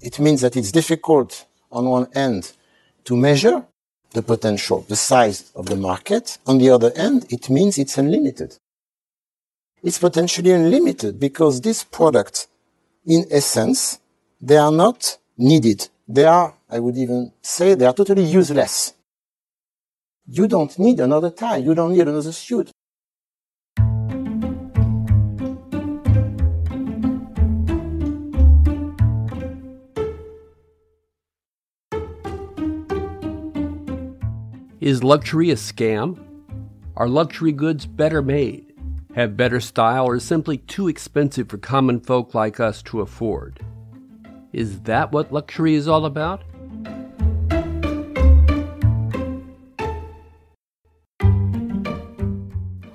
[0.00, 2.52] It means that it's difficult on one end
[3.04, 3.66] to measure
[4.12, 6.38] the potential, the size of the market.
[6.46, 8.56] On the other end, it means it's unlimited.
[9.82, 12.48] It's potentially unlimited because these products,
[13.06, 13.98] in essence,
[14.40, 15.88] they are not needed.
[16.08, 18.94] They are, I would even say, they are totally useless.
[20.26, 21.58] You don't need another tie.
[21.58, 22.69] You don't need another suit.
[34.80, 36.18] Is luxury a scam?
[36.96, 38.72] Are luxury goods better made,
[39.14, 43.60] have better style, or simply too expensive for common folk like us to afford?
[44.54, 46.44] Is that what luxury is all about?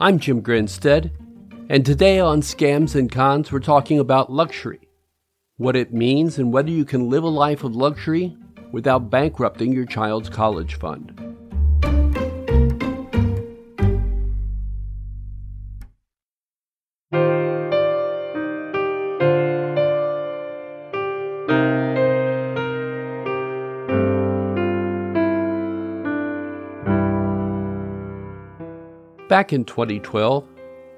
[0.02, 1.12] I'm Jim Grinstead,
[1.70, 4.90] and today on Scams and Cons, we're talking about luxury,
[5.58, 8.36] what it means, and whether you can live a life of luxury
[8.72, 11.25] without bankrupting your child's college fund.
[29.36, 30.48] Back in 2012,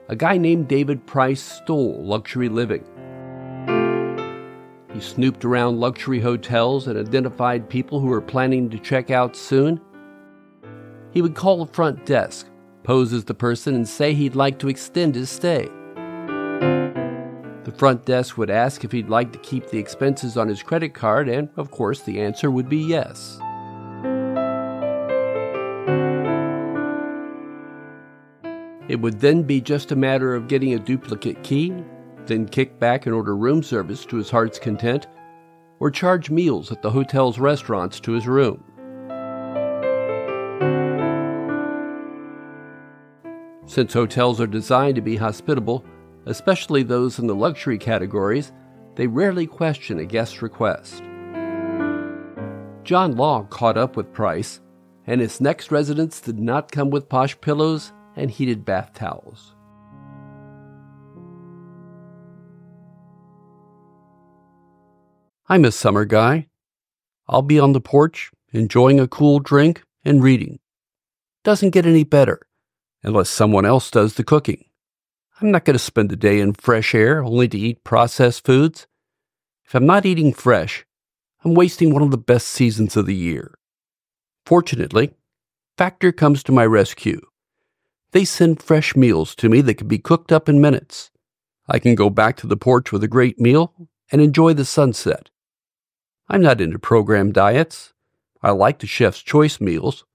[0.09, 2.83] a guy named David Price stole luxury living.
[4.93, 9.81] He snooped around luxury hotels and identified people who were planning to check out soon.
[11.09, 12.47] He would call the front desk,
[12.83, 15.67] pose as the person, and say he'd like to extend his stay.
[17.63, 20.93] The front desk would ask if he'd like to keep the expenses on his credit
[20.93, 23.39] card, and of course, the answer would be yes.
[28.89, 31.73] It would then be just a matter of getting a duplicate key,
[32.25, 35.07] then kick back and order room service to his heart's content,
[35.79, 38.63] or charge meals at the hotel's restaurants to his room.
[43.65, 45.83] Since hotels are designed to be hospitable,
[46.25, 48.53] especially those in the luxury categories,
[48.95, 51.03] they rarely question a guest's request.
[52.83, 54.61] John Law caught up with Price,
[55.05, 59.53] and his next residence did not come with posh pillows and heated bath towels.
[65.47, 66.47] I'm a summer guy.
[67.29, 70.59] I'll be on the porch, enjoying a cool drink and reading.
[71.43, 72.41] Doesn't get any better
[73.03, 74.65] unless someone else does the cooking.
[75.39, 78.87] I'm not going to spend the day in fresh air only to eat processed foods.
[79.65, 80.85] If I'm not eating fresh,
[81.45, 83.53] I'm wasting one of the best seasons of the year.
[84.45, 85.13] Fortunately,
[85.77, 87.21] Factor comes to my rescue
[88.11, 91.11] they send fresh meals to me that can be cooked up in minutes.
[91.67, 93.73] I can go back to the porch with a great meal
[94.11, 95.29] and enjoy the sunset.
[96.29, 97.93] I'm not into program diets.
[98.41, 100.05] I like the chef's choice meals,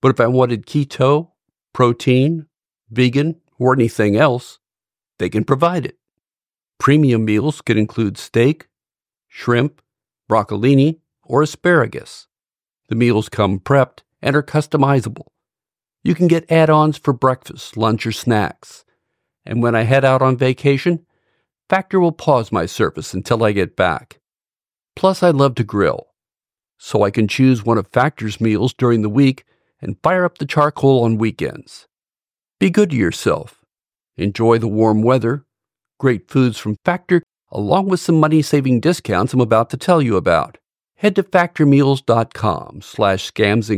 [0.00, 1.30] but if I wanted keto,
[1.72, 2.46] protein,
[2.90, 4.58] vegan, or anything else,
[5.18, 5.98] they can provide it.
[6.78, 8.68] Premium meals could include steak,
[9.28, 9.82] shrimp,
[10.30, 12.26] broccolini, or asparagus.
[12.88, 15.26] The meals come prepped and are customizable.
[16.02, 18.84] You can get add ons for breakfast, lunch, or snacks.
[19.44, 21.04] And when I head out on vacation,
[21.68, 24.18] Factor will pause my service until I get back.
[24.96, 26.08] Plus, I love to grill,
[26.78, 29.44] so I can choose one of Factor's meals during the week
[29.80, 31.86] and fire up the charcoal on weekends.
[32.58, 33.64] Be good to yourself.
[34.16, 35.46] Enjoy the warm weather,
[35.98, 40.58] great foods from Factor, along with some money-saving discounts I'm about to tell you about.
[40.96, 43.70] Head to factormeals.com slash scams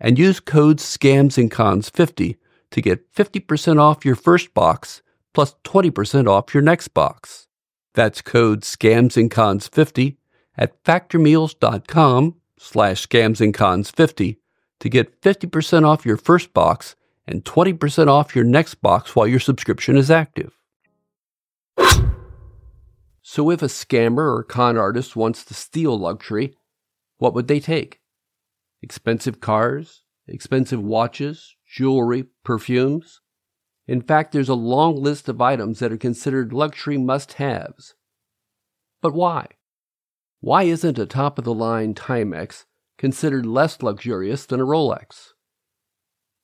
[0.00, 2.36] and cons 50 and use code SCAMS and CONS 50
[2.70, 5.02] to get 50% off your first box
[5.32, 7.46] plus 20% off your next box.
[7.94, 10.18] That's code SCAMS and CONS 50
[10.56, 14.40] at factormeals.com slash scams and cons 50
[14.80, 16.96] to get 50% off your first box
[17.26, 20.58] and 20% off your next box while your subscription is active.
[23.22, 26.54] So if a scammer or con artist wants to steal luxury,
[27.18, 28.00] what would they take?
[28.84, 33.22] Expensive cars, expensive watches, jewelry, perfumes.
[33.88, 37.94] In fact, there's a long list of items that are considered luxury must haves.
[39.00, 39.46] But why?
[40.40, 42.66] Why isn't a top of the line Timex
[42.98, 45.30] considered less luxurious than a Rolex?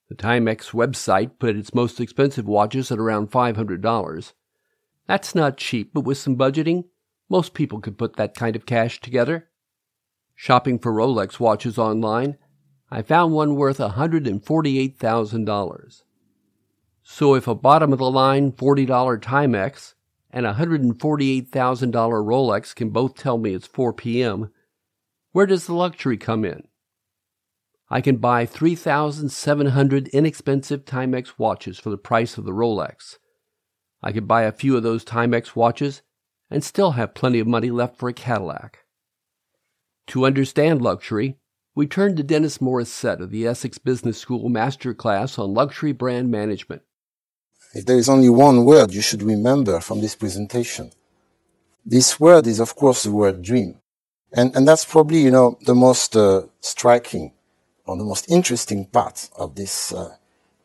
[0.09, 4.33] The Timex website put its most expensive watches at around $500.
[5.07, 6.85] That's not cheap, but with some budgeting,
[7.29, 9.50] most people could put that kind of cash together.
[10.43, 12.39] Shopping for Rolex watches online,
[12.91, 16.03] I found one worth $148,000.
[17.03, 19.93] So if a bottom of the line $40 Timex
[20.31, 24.51] and a $148,000 Rolex can both tell me it's 4 p.m.,
[25.33, 26.63] where does the luxury come in?
[27.91, 33.19] I can buy 3,700 inexpensive Timex watches for the price of the Rolex.
[34.03, 36.01] I could buy a few of those Timex watches
[36.49, 38.87] and still have plenty of money left for a Cadillac.
[40.11, 41.37] To understand luxury,
[41.77, 46.33] we turn to Denis Morisset of the ESSEC Business School Master Class on Luxury Brand
[46.33, 46.83] Management.
[47.75, 50.91] If there is only one word you should remember from this presentation,
[51.87, 53.79] this word is, of course, the word dream.
[54.33, 57.33] And, and that's probably, you know, the most uh, striking
[57.87, 60.17] or the most interesting part of this, uh,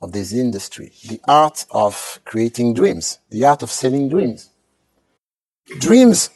[0.02, 0.92] of this industry.
[1.08, 4.50] The art of creating dreams, the art of selling dreams.
[5.78, 6.32] Dreams,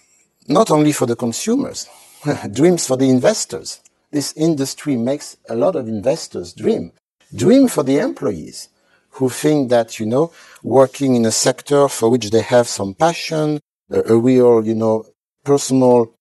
[0.48, 1.90] not only for the consumers,
[2.52, 3.82] dreams for the investors.
[4.12, 6.92] This industry makes a lot of investors dream.
[7.34, 8.70] Dream for the employees
[9.12, 10.32] who think that, you know,
[10.64, 13.60] working in a sector for which they have some passion,
[13.92, 15.06] a, real, you know,
[15.44, 16.14] personal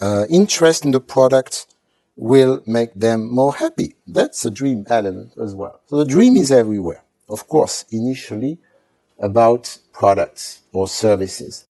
[0.00, 1.66] uh, interest in the product
[2.16, 3.94] will make them more happy.
[4.06, 5.80] That's a dream element as well.
[5.86, 7.02] So the dream is everywhere.
[7.28, 8.58] Of course, initially
[9.18, 11.66] about products or services.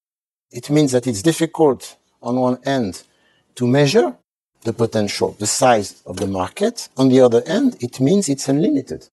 [0.51, 3.03] It means that it's difficult on one end
[3.57, 4.15] to measure
[4.63, 6.89] the potential, the size of the market.
[6.97, 9.09] On the other end, it means it's unlimited.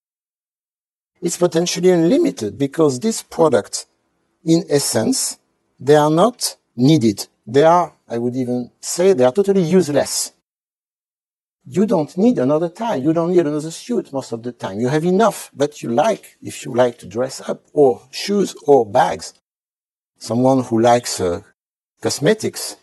[1.21, 3.87] It's potentially unlimited because these products,
[4.43, 5.39] in essence,
[5.79, 7.27] they are not needed.
[7.47, 10.33] They are, I would even say, they are totally useless.
[11.67, 12.97] You don't need another tie.
[12.97, 14.79] You don't need another suit most of the time.
[14.79, 18.85] You have enough, but you like, if you like to dress up, or shoes or
[18.85, 19.33] bags.
[20.19, 21.41] Someone who likes uh,
[22.01, 22.77] cosmetics,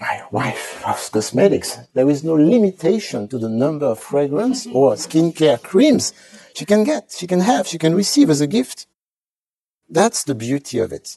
[0.00, 1.78] my wife loves cosmetics.
[1.92, 6.14] There is no limitation to the number of fragrance or skincare creams
[6.54, 8.86] she can get, she can have, she can receive as a gift.
[9.88, 11.16] That's the beauty of it.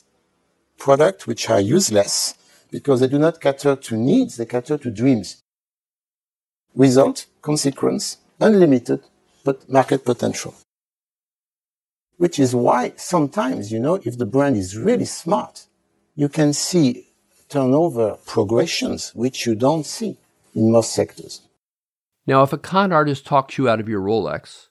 [0.77, 2.35] Products which are useless
[2.71, 5.41] because they do not cater to needs, they cater to dreams.
[6.75, 9.01] Result, consequence, unlimited,
[9.43, 10.55] but market potential.
[12.17, 15.67] Which is why sometimes, you know, if the brand is really smart,
[16.15, 17.12] you can see
[17.53, 20.17] turnover progressions which you don't see
[20.55, 21.41] in most sectors.
[22.25, 24.69] Now, if a con artist talks you out of your Rolex,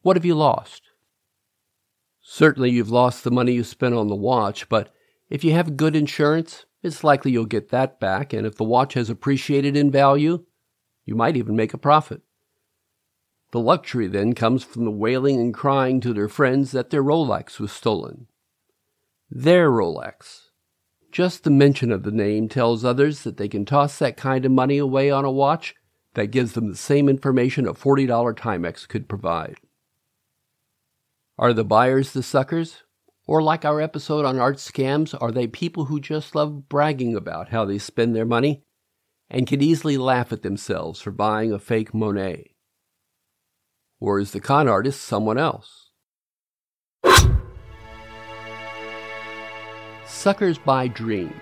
[0.00, 0.82] what have you lost?
[2.22, 4.94] Certainly, you've lost the money you spent on the watch, but
[5.28, 8.94] if you have good insurance, it's likely you'll get that back, and if the watch
[8.94, 10.44] has appreciated in value,
[11.04, 12.22] you might even make a profit.
[13.50, 17.58] The luxury then comes from the wailing and crying to their friends that their Rolex
[17.58, 18.28] was stolen.
[19.28, 20.49] Their Rolex.
[21.10, 24.52] Just the mention of the name tells others that they can toss that kind of
[24.52, 25.74] money away on a watch
[26.14, 29.56] that gives them the same information a $40 Timex could provide.
[31.36, 32.82] Are the buyers the suckers?
[33.26, 37.50] Or, like our episode on art scams, are they people who just love bragging about
[37.50, 38.64] how they spend their money
[39.28, 42.54] and can easily laugh at themselves for buying a fake Monet?
[44.00, 45.90] Or is the con artist someone else?
[50.10, 51.32] Suckers buy dreams.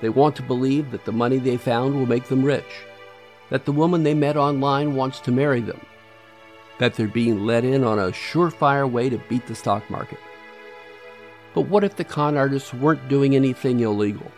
[0.00, 2.64] They want to believe that the money they found will make them rich,
[3.50, 5.80] that the woman they met online wants to marry them
[6.78, 10.18] that they're being let in on a surefire way to beat the stock market.
[11.54, 14.30] But what if the con artists weren't doing anything illegal?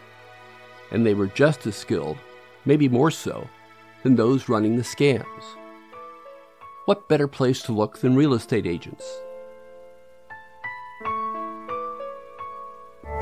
[0.90, 2.16] And they were just as skilled,
[2.64, 3.48] maybe more so,
[4.02, 5.24] than those running the scams?
[6.84, 9.04] What better place to look than real estate agents?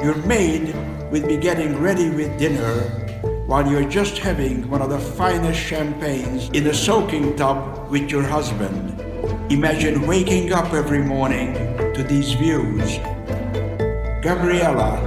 [0.03, 0.75] Your maid
[1.11, 2.81] will be getting ready with dinner
[3.47, 8.23] while you're just having one of the finest champagnes in a soaking tub with your
[8.23, 9.01] husband.
[9.51, 11.55] Imagine waking up every morning
[11.95, 12.99] to these views.
[14.23, 15.01] Gabriella,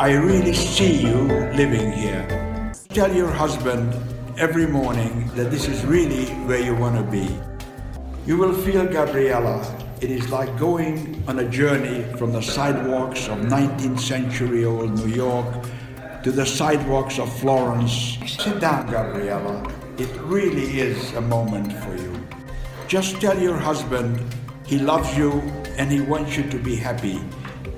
[0.00, 1.22] I really see you
[1.54, 2.26] living here.
[2.88, 3.94] Tell your husband
[4.38, 7.28] every morning that this is really where you want to be.
[8.26, 9.62] You will feel, Gabriella,
[10.00, 15.08] it is like going on a journey from the sidewalks of 19th century old New
[15.08, 15.46] York
[16.22, 18.18] to the sidewalks of Florence.
[18.26, 19.72] Sit down, Gabriella.
[19.96, 22.12] It really is a moment for you.
[22.88, 24.20] Just tell your husband
[24.66, 25.40] he loves you
[25.78, 27.20] and he wants you to be happy.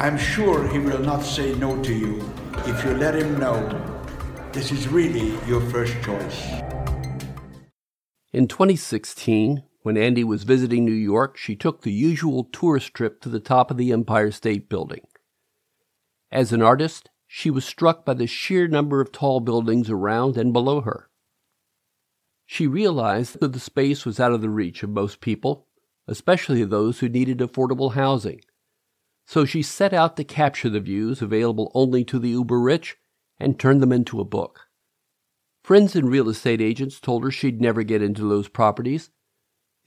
[0.01, 2.23] I'm sure he will not say no to you
[2.67, 3.61] if you let him know
[4.53, 6.47] this is really your first choice.
[8.33, 13.31] In 2016, when Andi was visiting New York, she took the usual tourist trip to
[13.31, 15.01] the top of the Empire State Building.
[16.31, 20.53] As an artist, she was struck by the sheer number of tall buildings around and
[20.53, 21.09] below her.
[22.45, 25.67] She realized that the space was out of the reach of most people,
[26.07, 28.43] especially those who needed affordable housing.
[29.25, 32.99] So she set out to capture the views available only to the uber rich
[33.41, 34.67] and turn them into a book.
[35.65, 39.09] Friends and real estate agents told her she'd never get into those properties.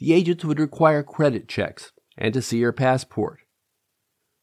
[0.01, 3.41] The agents would require credit checks and to see her passport.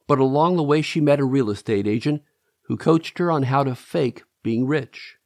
[0.07, 2.23] But along the way, she met a real estate agent
[2.67, 5.17] who coached her on how to fake being rich.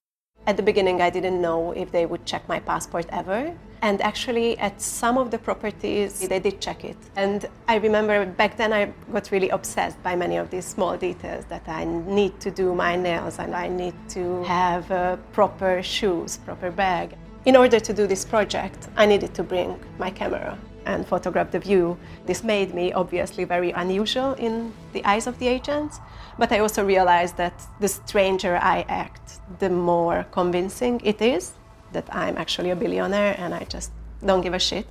[0.46, 3.54] At the beginning, I didn't know if they would check my passport ever.
[3.82, 6.96] And actually, at some of the properties, they did check it.
[7.14, 11.44] And I remember back then I got really obsessed by many of these small details
[11.50, 16.38] that I need to do my nails and I need to have uh, proper shoes,
[16.38, 17.18] proper bag.
[17.44, 20.56] In order to do this project, I needed to bring my camera
[20.86, 21.98] and photograph the view.
[22.24, 25.98] This made me obviously very unusual in the eyes of the agents,
[26.38, 31.54] but I also realized that the stranger I act, the more convincing it is
[31.92, 33.90] that I'm actually a billionaire and I just
[34.24, 34.86] don't give a shit.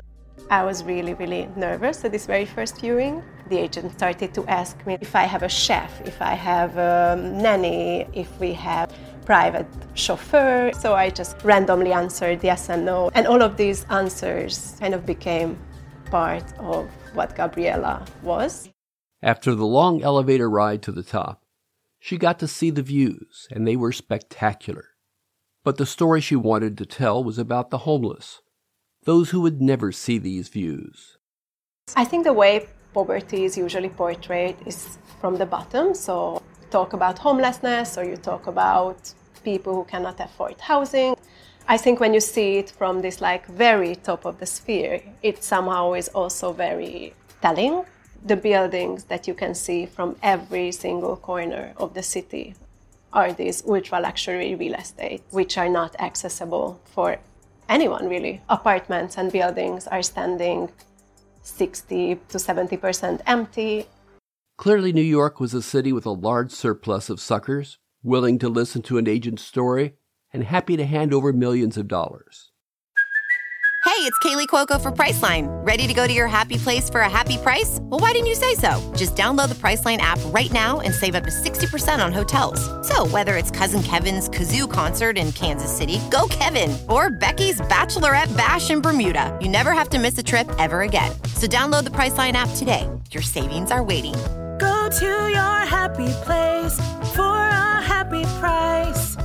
[0.50, 3.24] I was really, really nervous at this very first viewing.
[3.48, 7.16] The agent started to ask me if I have a chef, if I have a
[7.16, 8.92] nanny, if we have
[9.32, 10.72] private chauffeur.
[10.78, 13.10] So I just randomly answered yes and no.
[13.14, 15.58] And all of these answers kind of became
[16.18, 18.68] part of what Gabriela was.
[19.24, 21.46] After the long elevator ride to the top,
[21.98, 24.86] she got to see the views, and they were spectacular.
[25.64, 28.42] But the story she wanted to tell was about the homeless,
[29.06, 31.18] those who would never see these views.
[31.96, 35.94] I think the way poverty is usually portrayed is from the bottom.
[35.94, 41.16] So, talk about homelessness or you talk about people who cannot afford housing.
[41.68, 45.44] I think when you see it from this like very top of the sphere, it
[45.44, 47.86] somehow is also very telling.
[48.26, 52.56] The buildings that you can see from every single corner of the city
[53.14, 57.18] are these ultra luxury real estate, which are not accessible for
[57.68, 58.42] anyone really.
[58.50, 60.70] Apartments and buildings are standing
[61.44, 63.88] 60 to 70% empty.
[64.58, 68.82] Clearly, New York was a city with a large surplus of suckers, willing to listen
[68.84, 69.94] to an agent's story
[70.34, 72.52] and happy to hand over millions of dollars.
[73.84, 75.48] Hey, it's Kaley Cuoco for Priceline.
[75.66, 77.80] Ready to go to your happy place for a happy price?
[77.82, 78.80] Well, why didn't you say so?
[78.96, 82.62] Just download the Priceline app right now and save up to 60% on hotels.
[82.88, 88.36] So, whether it's Cousin Kevin's Kazoo concert in Kansas City, go Kevin, or Becky's Bachelorette
[88.38, 91.12] Bash in Bermuda, you never have to miss a trip ever again.
[91.36, 92.88] So, download the Priceline app today.
[93.12, 94.14] Your savings are waiting.
[94.60, 96.74] Go to your happy place
[97.16, 97.71] for a
[98.12, 99.16] happy price.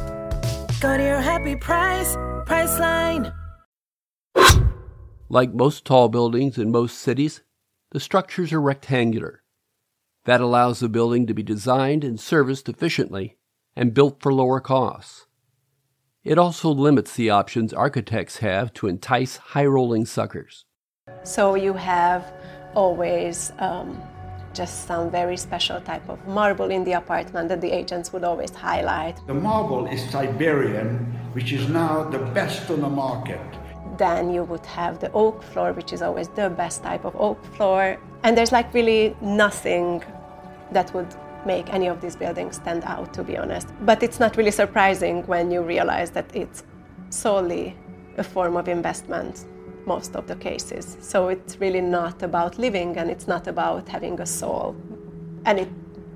[0.81, 2.14] Go to your happy price,
[2.47, 3.35] Priceline.
[5.28, 7.43] Like most tall buildings in most cities,
[7.90, 9.43] the structures are rectangular.
[10.25, 13.37] That allows the building to be designed and serviced efficiently
[13.75, 15.26] and built for lower costs.
[16.23, 20.64] It also limits the options architects have to entice high rolling suckers.
[21.25, 22.33] So you have
[22.75, 24.00] always um,
[24.57, 28.51] just some very special type of marble in the apartment that the agents would always
[28.55, 29.15] highlight.
[29.27, 30.89] The marble is Siberian,
[31.35, 33.41] which is now the best on the market.
[33.99, 37.45] Then you would have the oak floor, which is always the best type of oak
[37.55, 37.99] floor.
[38.23, 40.03] And there's like really nothing
[40.73, 43.69] that would make any of these buildings stand out, to be honest.
[43.83, 46.65] But it's not really surprising when you realize that it's
[47.11, 47.77] solely
[48.17, 49.45] a form of investment
[49.87, 50.97] most of the cases.
[51.00, 54.76] So it's really not about living and it's not about having a soul.
[55.45, 55.69] And it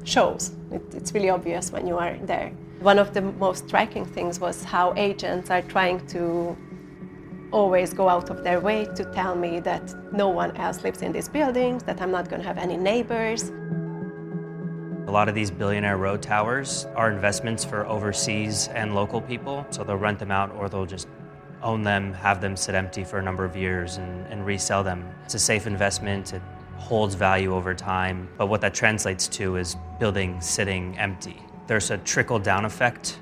[0.05, 0.53] shows.
[0.71, 2.53] It, it's really obvious when you are there.
[2.81, 6.57] One of the most striking things was how agents are trying to
[7.53, 11.13] always go out of their way to tell me that no one else lives in
[11.13, 13.51] these buildings, that I'm not going to have any neighbors.
[15.07, 19.83] A lot of these Billionaire Row towers are investments for overseas and local people, so
[19.83, 21.09] they'll rent them out or they'll just
[21.63, 25.05] own them, have them sit empty for a number of years, and, and resell them.
[25.25, 26.43] It's a safe investment, it
[26.77, 31.37] holds value over time, but what that translates to is buildings sitting empty.
[31.67, 33.19] There's a trickle down effect.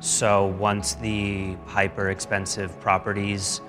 [0.00, 3.60] So once the hyper expensive properties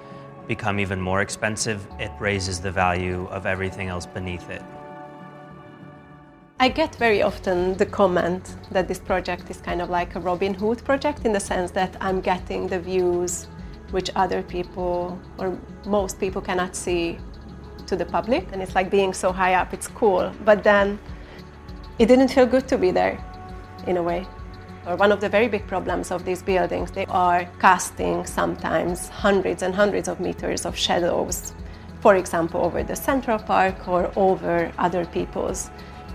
[0.47, 4.63] become even more expensive, it raises the value of everything else beneath it.
[6.59, 10.55] I get very often the comment that this project is kind of like a Robin
[10.55, 13.47] Hood project in the sense that I'm getting the views
[13.91, 17.17] which other people or most people cannot see
[17.85, 18.47] to the public.
[18.51, 20.31] And it's like being so high up, it's cool.
[20.43, 20.99] But then
[21.99, 23.23] it didn't feel good to be there
[23.87, 24.25] in a way.
[24.85, 29.63] Or one of the very big problems of these buildings, they are casting sometimes hundreds
[29.63, 31.53] and hundreds of meters of shadows,
[31.99, 35.69] for example, over the Central Park or over other people's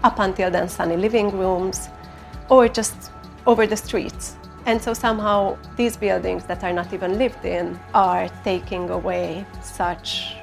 [0.05, 1.88] up until then sunny living rooms,
[2.49, 3.11] or just
[3.47, 4.37] over the streets.
[4.64, 10.37] And so somehow these buildings that are not even lived in are taking away such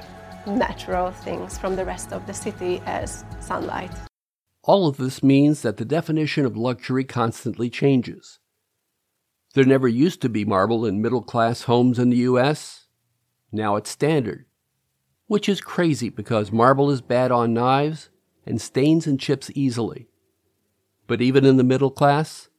[0.46, 3.92] natural things from the rest of the city as sunlight.
[4.62, 8.38] All of this means that the definition of luxury constantly changes.
[9.54, 12.86] There never used to be marble in middle class homes in the U.S.
[13.50, 14.44] Now it's standard,
[15.28, 18.10] which is crazy because marble is bad on knives
[18.46, 20.08] and stains and chips easily.
[21.06, 22.49] But even in the middle class,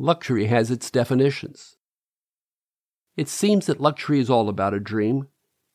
[0.00, 1.76] luxury has its definitions.
[3.16, 5.28] It seems that luxury is all about a dream,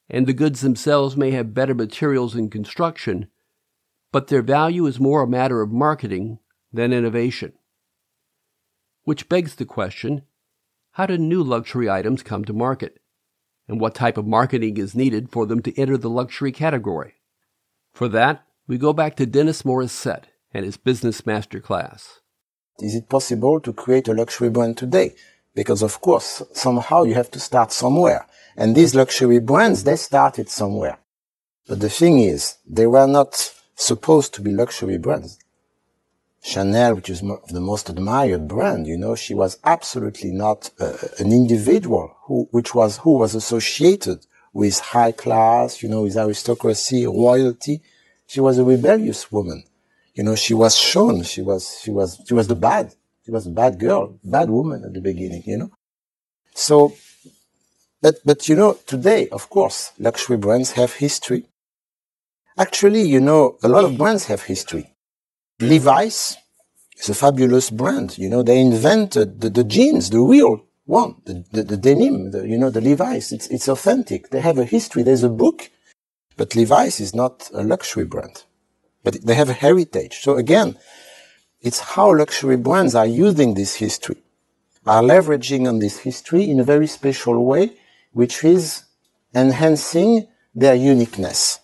[0.09, 3.27] and the goods themselves may have better materials and construction,
[4.11, 6.39] but their value is more a matter of marketing
[6.73, 7.53] than innovation.
[9.03, 10.23] Which begs the question
[10.93, 13.01] how do new luxury items come to market?
[13.67, 17.15] And what type of marketing is needed for them to enter the luxury category?
[17.93, 22.21] For that, we go back to Denis Morisset and his business masterclass.
[22.79, 25.15] Is it possible to create a luxury brand today?
[25.53, 28.27] Because of course, somehow you have to start somewhere.
[28.57, 30.97] And these luxury brands, they started somewhere.
[31.67, 35.39] But the thing is, they were not supposed to be luxury brands.
[36.43, 41.31] Chanel, which is the most admired brand, you know, she was absolutely not uh, an
[41.31, 47.81] individual who, which was, who was associated with high class, you know, with aristocracy, royalty.
[48.27, 49.63] She was a rebellious woman.
[50.15, 52.93] You know, she was shown, she was, she was, she was the bad,
[53.25, 55.71] she was a bad girl, bad woman at the beginning, you know.
[56.53, 56.95] So,
[58.01, 61.45] but, but you know, today, of course, luxury brands have history.
[62.57, 64.93] Actually, you know, a lot of brands have history.
[65.59, 66.37] Levi's
[66.97, 68.17] is a fabulous brand.
[68.17, 72.47] You know, they invented the, the jeans, the real one, the, the, the denim, the,
[72.47, 73.33] you know, the Levi's.
[73.33, 74.29] It's, it's authentic.
[74.29, 75.03] They have a history.
[75.03, 75.69] There's a book
[76.37, 78.43] but Levi's is not a luxury brand,
[79.05, 80.19] but they have a heritage.
[80.25, 80.77] So again,
[81.61, 84.17] it's how luxury brands are using this history,
[84.85, 87.73] are leveraging on this history in a very special way,
[88.11, 88.83] which is
[89.33, 91.59] enhancing their uniqueness.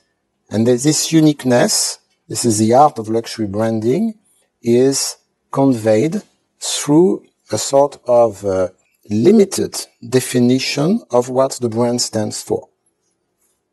[0.51, 4.19] And this uniqueness, this is the art of luxury branding,
[4.61, 5.17] is
[5.51, 6.21] conveyed
[6.59, 8.69] through a sort of uh,
[9.09, 9.73] limited
[10.07, 12.69] definition of what the brand stands for.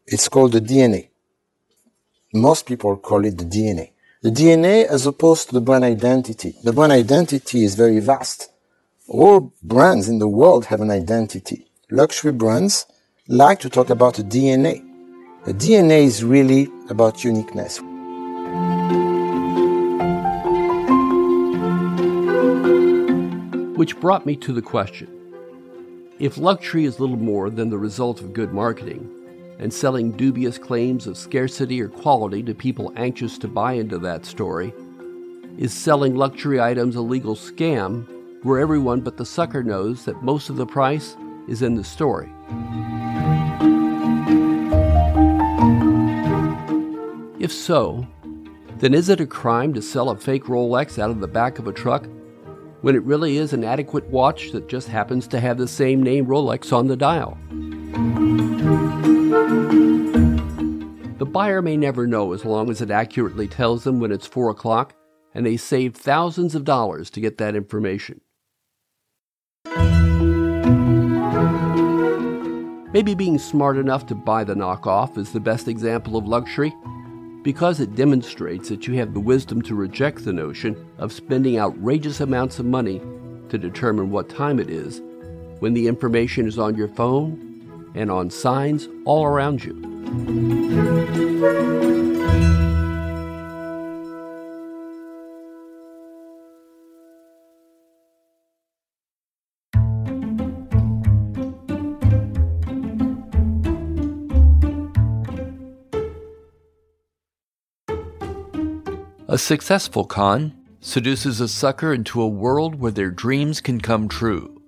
[0.07, 1.09] It's called the DNA.
[2.35, 3.93] Most people call it the DNA.
[4.21, 6.57] The DNA as opposed to the brand identity.
[6.63, 8.51] The brand identity is very vast.
[9.09, 11.71] All brands in the world have an identity.
[11.91, 12.85] Luxury brands
[13.29, 14.85] like to talk about a DNA.
[15.47, 17.79] The DNA is really about uniqueness.
[23.79, 25.09] Which brought me to the question
[26.19, 29.09] if luxury is little more than the result of good marketing,
[29.59, 34.25] and selling dubious claims of scarcity or quality to people anxious to buy into that
[34.25, 34.73] story?
[35.57, 38.07] Is selling luxury items a legal scam
[38.45, 41.17] where everyone but the sucker knows that most of the price
[41.49, 42.31] is in the story?
[47.41, 48.07] If so,
[48.79, 51.67] then is it a crime to sell a fake Rolex out of the back of
[51.67, 52.07] a truck
[52.83, 56.27] when it really is an adequate watch that just happens to have the same name
[56.27, 57.37] Rolex on the dial?
[61.29, 64.49] The buyer may never know as long as it accurately tells them when it's 4
[64.49, 64.95] o'clock,
[65.35, 68.23] and they save thousands of dollars to get that information.
[72.95, 76.75] Maybe being smart enough to buy the knockoff is the best example of luxury
[77.43, 82.21] because it demonstrates that you have the wisdom to reject the notion of spending outrageous
[82.21, 83.03] amounts of money
[83.51, 85.03] to determine what time it is
[85.59, 89.88] when the information is on your phone and on signs all around you.
[90.09, 90.11] A
[109.37, 114.63] successful con seduces a sucker into a world where their dreams can come true.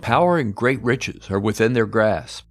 [0.00, 2.47] Power and great riches are within their grasp.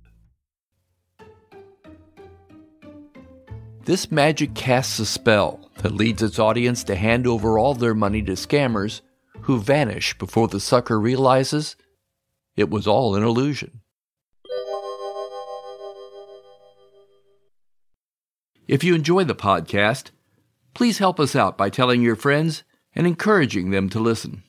[3.88, 8.21] This magic casts a spell that leads its audience to hand over all their money
[8.23, 9.00] to scammers
[9.43, 11.78] who vanish before the sucker realizes
[12.58, 13.80] it was all an illusion.
[18.67, 20.12] If you enjoy the podcast,
[20.73, 24.43] please help us out by telling your friends and encouraging them to listen.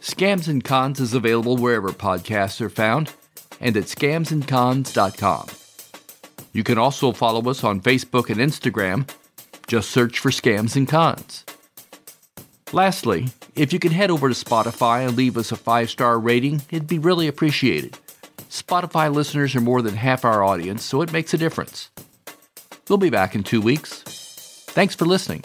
[0.00, 3.12] Scams and Cons is available wherever podcasts are found
[3.62, 5.46] and at scamsandcons.com.
[6.52, 9.08] You can also follow us on Facebook and Instagram.
[9.66, 11.46] Just search for Scams and Cons.
[12.72, 16.62] Lastly, if you can head over to Spotify and leave us a five star rating,
[16.70, 17.98] it'd be really appreciated.
[18.50, 21.90] Spotify listeners are more than half our audience, so it makes a difference.
[22.88, 24.02] We'll be back in two weeks.
[24.68, 25.44] Thanks for listening.